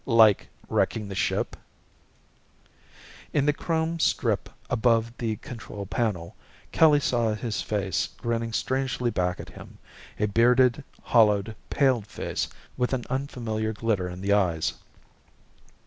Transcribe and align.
Like 0.07 0.47
wrecking 0.67 1.09
the 1.09 1.13
ship? 1.13 1.55
In 3.33 3.45
the 3.45 3.53
chrome 3.53 3.99
strip 3.99 4.49
above 4.67 5.13
the 5.19 5.35
control 5.35 5.85
panel, 5.85 6.35
Kelly 6.71 6.99
saw 6.99 7.35
his 7.35 7.61
face 7.61 8.07
grinning 8.17 8.51
strangely 8.51 9.11
back 9.11 9.39
at 9.39 9.49
him, 9.49 9.77
a 10.19 10.25
bearded, 10.25 10.83
hollowed, 11.03 11.55
paled 11.69 12.07
face 12.07 12.47
with 12.77 12.93
an 12.93 13.03
unfamiliar 13.11 13.73
glitter 13.73 14.09
in 14.09 14.21
the 14.21 14.33
eyes. 14.33 14.73